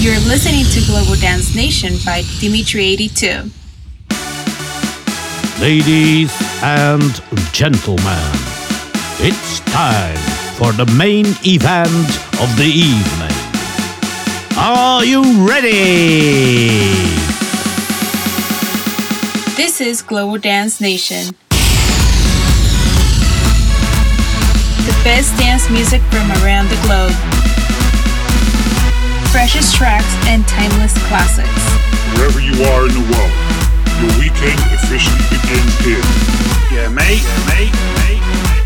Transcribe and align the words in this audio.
You're 0.00 0.20
listening 0.20 0.64
to 0.66 0.80
Global 0.86 1.16
Dance 1.16 1.56
Nation 1.56 1.94
by 2.06 2.22
Dimitri82. 2.38 3.50
Ladies 5.60 6.32
and 6.62 7.02
gentlemen, 7.52 8.30
it's 9.18 9.58
time 9.58 10.16
for 10.54 10.70
the 10.70 10.86
main 10.96 11.26
event 11.44 12.08
of 12.40 12.56
the 12.56 12.70
evening. 12.72 13.36
Are 14.56 15.04
you 15.04 15.22
ready? 15.44 16.68
This 19.56 19.80
is 19.80 20.00
Global 20.00 20.38
Dance 20.38 20.80
Nation. 20.80 21.34
The 24.86 24.94
best 25.02 25.36
dance 25.40 25.68
music 25.68 26.02
from 26.02 26.30
around 26.44 26.68
the 26.68 26.78
globe. 26.86 27.37
Freshest 29.32 29.74
tracks 29.76 30.08
and 30.26 30.46
timeless 30.48 30.96
classics. 31.06 31.52
Wherever 32.16 32.40
you 32.40 32.56
are 32.72 32.88
in 32.88 32.94
the 32.96 33.04
world, 33.12 33.34
your 34.00 34.08
weekend 34.16 34.56
officially 34.72 35.20
begins 35.28 35.68
here. 35.84 36.00
Yeah, 36.72 36.88
mate, 36.88 37.20
yeah, 37.20 37.36
mate, 37.44 37.72
mate, 38.08 38.24
mate. 38.24 38.64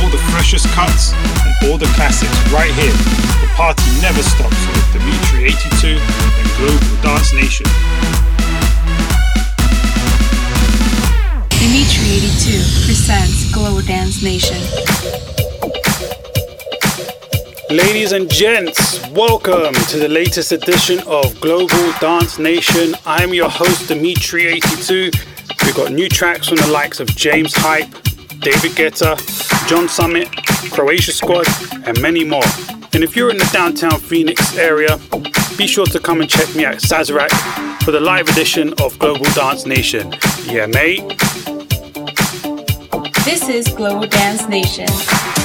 All 0.00 0.08
the 0.08 0.22
freshest 0.32 0.66
cuts 0.72 1.12
and 1.12 1.52
all 1.68 1.76
the 1.76 1.92
classics 1.92 2.32
right 2.50 2.72
here. 2.72 2.96
The 3.44 3.52
party 3.54 3.84
never 4.00 4.22
stops 4.22 4.56
with 4.64 4.92
Dimitri 4.96 5.52
82 5.52 6.00
and 6.00 6.48
Global 6.56 7.02
Dance 7.04 7.34
Nation. 7.34 7.66
Dimitri 11.60 12.16
82 12.16 12.64
presents 12.88 13.52
Global 13.52 13.82
Dance 13.82 14.22
Nation. 14.22 15.41
Ladies 17.72 18.12
and 18.12 18.28
gents, 18.28 19.00
welcome 19.12 19.72
to 19.72 19.98
the 19.98 20.06
latest 20.06 20.52
edition 20.52 20.98
of 21.06 21.40
Global 21.40 21.92
Dance 22.00 22.38
Nation. 22.38 22.94
I'm 23.06 23.32
your 23.32 23.48
host, 23.48 23.88
Dimitri82. 23.88 25.64
We've 25.64 25.74
got 25.74 25.90
new 25.90 26.10
tracks 26.10 26.48
from 26.48 26.58
the 26.58 26.66
likes 26.66 27.00
of 27.00 27.08
James 27.16 27.54
Hype, 27.56 27.90
David 28.40 28.72
Guetta, 28.72 29.16
John 29.70 29.88
Summit, 29.88 30.28
Croatia 30.70 31.12
Squad, 31.12 31.46
and 31.86 31.98
many 32.02 32.24
more. 32.24 32.44
And 32.92 33.02
if 33.02 33.16
you're 33.16 33.30
in 33.30 33.38
the 33.38 33.48
downtown 33.54 33.98
Phoenix 33.98 34.54
area, 34.58 35.00
be 35.56 35.66
sure 35.66 35.86
to 35.86 35.98
come 35.98 36.20
and 36.20 36.28
check 36.28 36.54
me 36.54 36.66
out 36.66 36.74
at 36.74 36.82
Sazerac 36.82 37.30
for 37.84 37.90
the 37.90 38.00
live 38.00 38.28
edition 38.28 38.74
of 38.82 38.98
Global 38.98 39.24
Dance 39.32 39.64
Nation. 39.64 40.12
Yeah, 40.44 40.66
mate. 40.66 41.08
This 43.24 43.48
is 43.48 43.66
Global 43.68 44.08
Dance 44.08 44.46
Nation. 44.46 45.41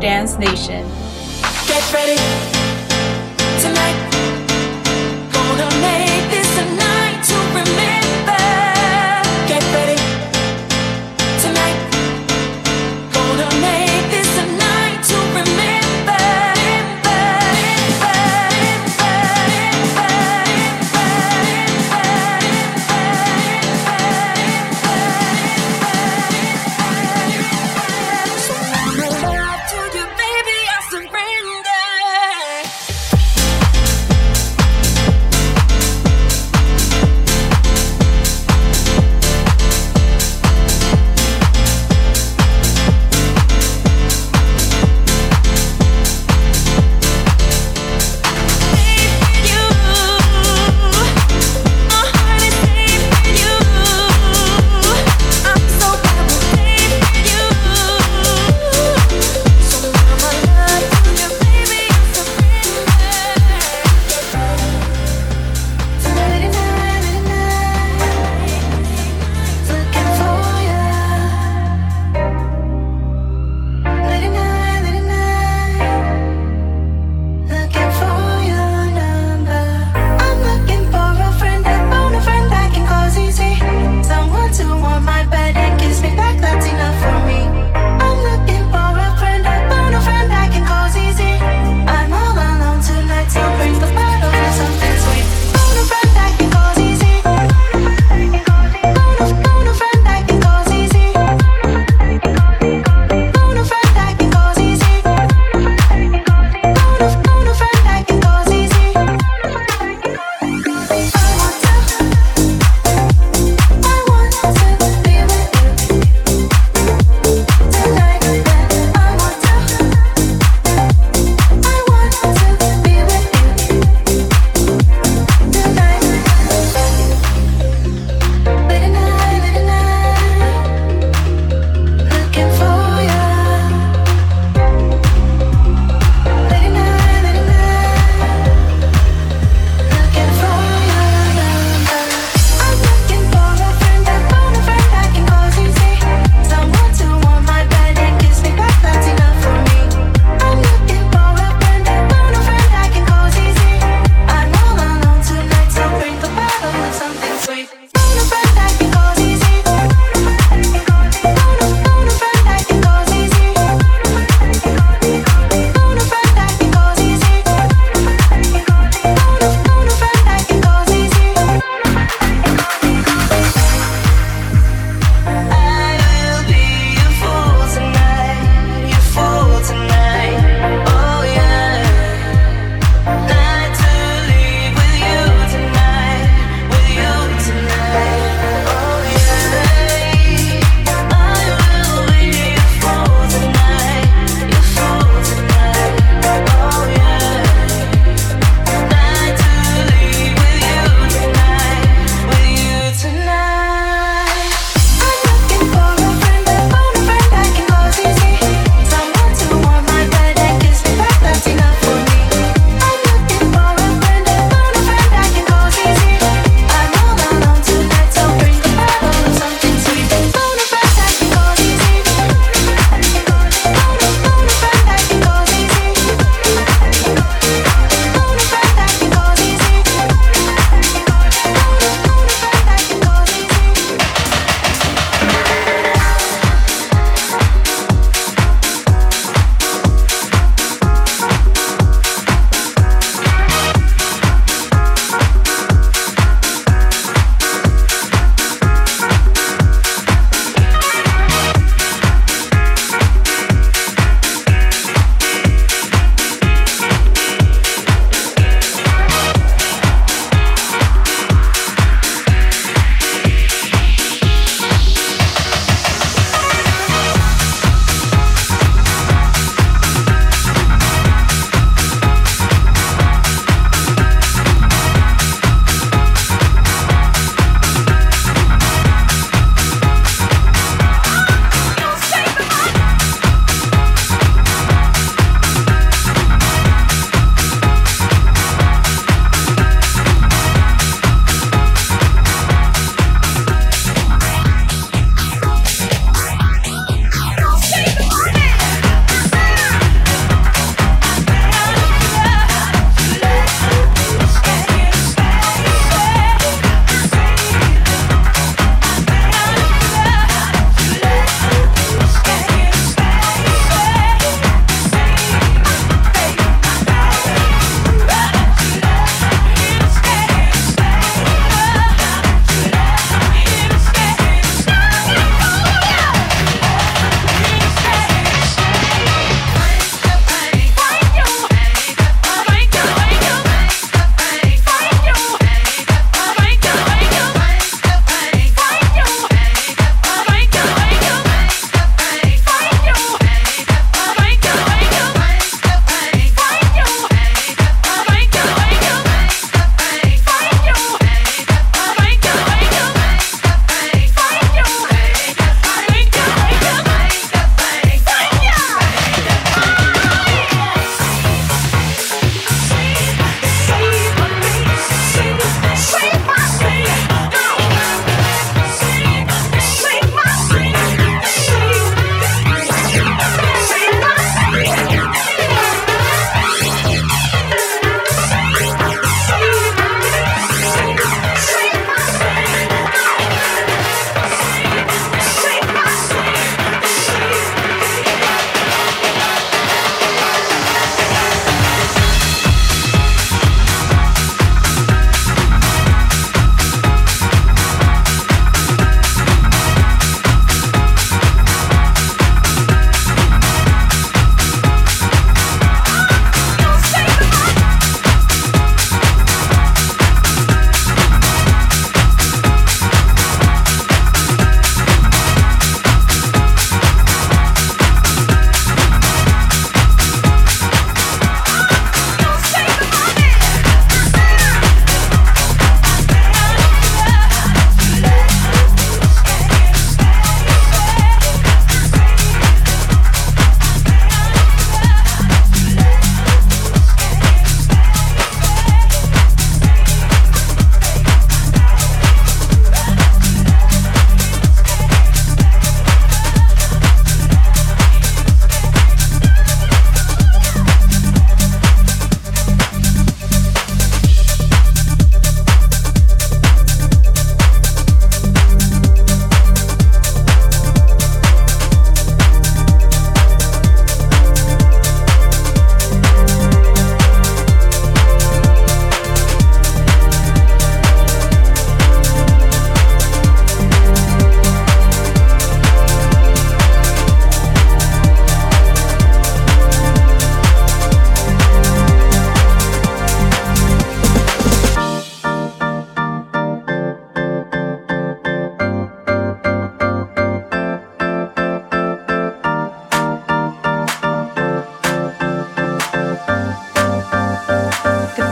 Dance 0.00 0.38
Nation. 0.38 0.79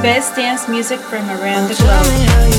Best 0.03 0.37
dance 0.37 0.69
music 0.69 1.01
from 1.01 1.29
around 1.29 1.69
the 1.69 1.75
globe. 1.75 2.58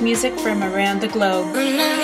Music 0.00 0.38
from 0.40 0.62
around 0.62 1.00
the 1.00 1.08
globe. 1.08 2.03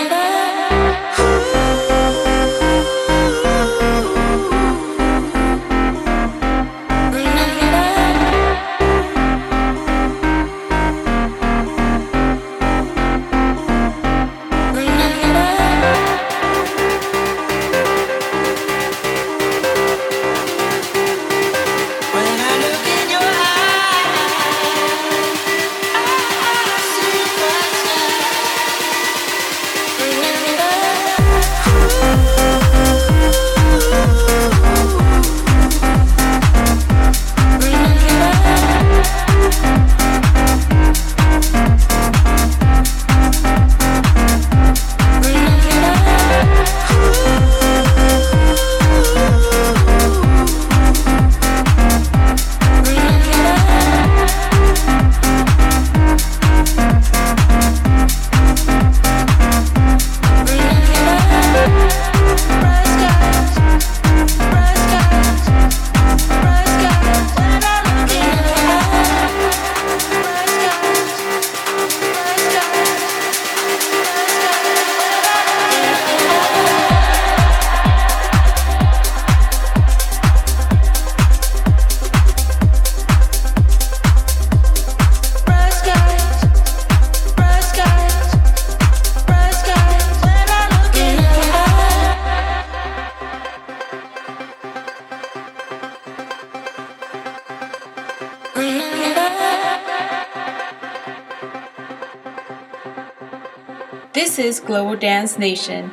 Global 104.70 104.94
Dance 104.94 105.36
Nation. 105.36 105.90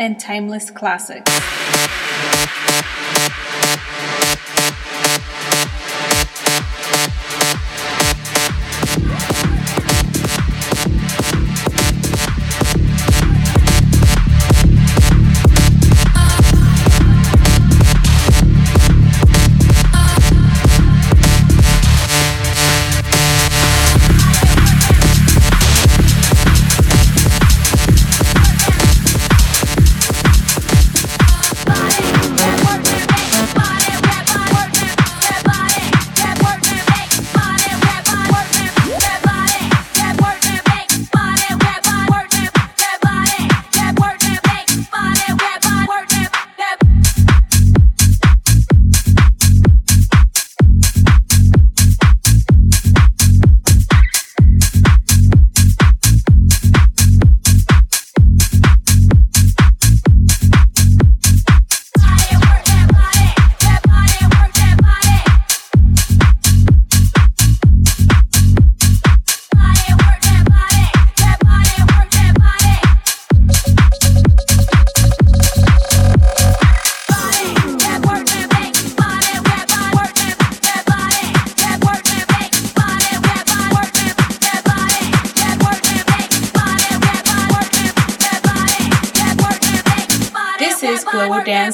And 0.00 0.18
timeless 0.18 0.70
classics. 0.70 1.30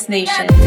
Nation. 0.09 0.66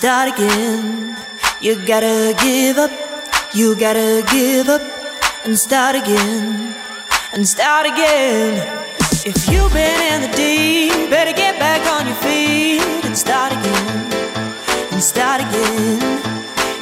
Start 0.00 0.32
again. 0.32 1.14
You 1.60 1.74
gotta 1.84 2.34
give 2.40 2.78
up, 2.78 2.90
you 3.52 3.76
gotta 3.76 4.24
give 4.32 4.66
up 4.70 4.80
and 5.44 5.58
start 5.58 5.94
again, 5.94 6.74
and 7.34 7.46
start 7.46 7.84
again. 7.84 8.52
If 9.26 9.46
you've 9.50 9.70
been 9.74 10.00
in 10.12 10.22
the 10.22 10.32
deep, 10.34 11.10
better 11.10 11.34
get 11.34 11.58
back 11.58 11.82
on 11.94 12.06
your 12.06 12.16
feet 12.24 12.80
and 13.04 13.14
start 13.14 13.52
again, 13.52 13.88
and 14.90 15.02
start 15.02 15.42
again. 15.42 15.98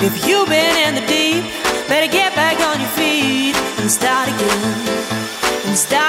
If 0.01 0.15
you've 0.25 0.49
been 0.49 0.77
in 0.87 0.95
the 0.95 1.05
deep, 1.09 1.43
better 1.89 2.07
get 2.07 2.37
back 2.37 2.61
on 2.71 2.81
your 2.81 2.91
feet 2.91 3.57
and 3.81 3.91
start 3.91 4.29
again, 4.29 4.79
and 5.67 5.77
start 5.77 6.08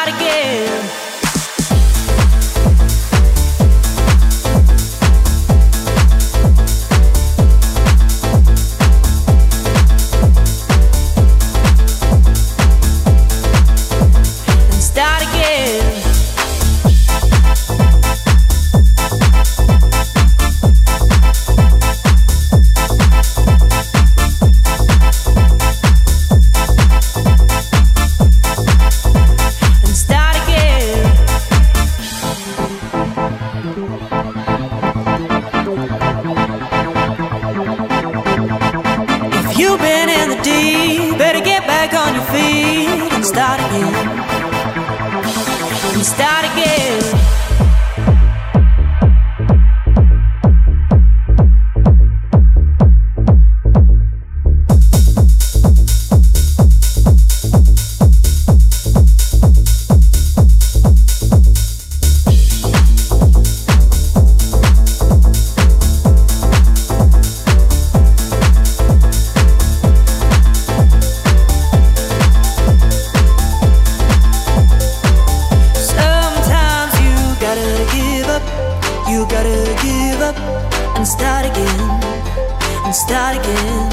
and 82.89 82.95
start 82.95 83.37
again. 83.37 83.85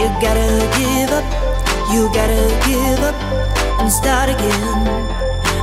You 0.00 0.08
gotta 0.24 0.48
give 0.80 1.12
up, 1.12 1.26
you 1.92 2.08
gotta 2.16 2.48
give 2.64 3.00
up 3.04 3.14
and 3.78 3.92
start 3.92 4.30
again, 4.30 4.88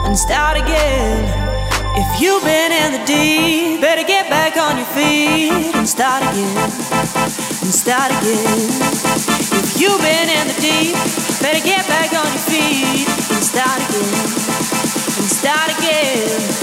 and 0.06 0.16
start 0.16 0.58
again. 0.58 1.24
If 1.98 2.22
you've 2.22 2.44
been 2.44 2.72
in 2.72 2.92
the 2.92 3.04
deep, 3.08 3.82
better 3.82 4.04
get 4.04 4.30
back 4.30 4.56
on 4.56 4.78
your 4.78 4.86
feet 4.94 5.74
and 5.74 5.90
start 5.90 6.22
again, 6.22 6.70
and 7.66 7.74
start 7.74 8.12
again. 8.22 8.70
If 9.58 9.82
you've 9.82 10.02
been 10.02 10.30
in 10.30 10.46
the 10.46 10.58
deep, 10.62 10.94
better 11.42 11.64
get 11.66 11.88
back 11.88 12.14
on 12.14 12.30
your 12.36 12.46
feet 12.54 13.10
and 13.34 13.44
start 13.44 13.82
again 13.82 14.14
and 15.18 15.30
start 15.42 15.70
again. 15.80 16.63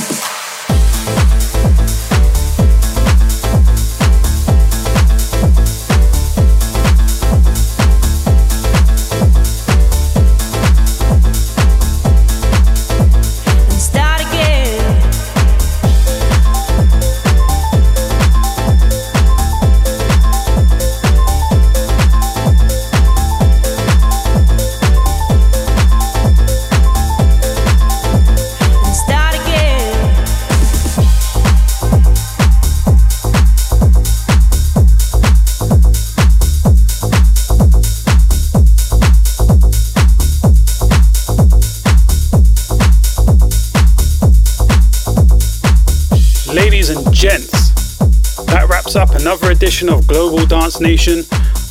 Another 49.21 49.51
edition 49.51 49.91
of 49.91 50.07
Global 50.07 50.47
Dance 50.47 50.81
Nation. 50.81 51.23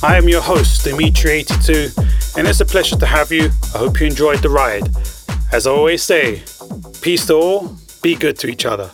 I 0.04 0.18
am 0.18 0.30
your 0.30 0.42
host, 0.42 0.86
Dimitri82, 0.86 2.38
and 2.38 2.48
it's 2.48 2.60
a 2.60 2.66
pleasure 2.66 2.96
to 2.96 3.06
have 3.08 3.32
you. 3.32 3.50
I 3.74 3.80
hope 3.80 4.00
you 4.00 4.06
enjoyed 4.06 4.40
the 4.40 4.50
ride. 4.50 4.88
As 5.52 5.66
I 5.66 5.72
always 5.72 6.04
say, 6.04 6.44
peace 7.02 7.26
to 7.26 7.34
all, 7.34 7.76
be 8.04 8.14
good 8.16 8.38
to 8.40 8.48
each 8.48 8.66
other. 8.66 8.92